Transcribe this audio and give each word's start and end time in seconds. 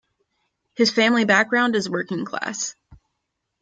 His 0.73 0.89
family 0.89 1.25
background 1.25 1.75
is 1.75 1.87
working 1.87 2.25
class. 2.25 2.75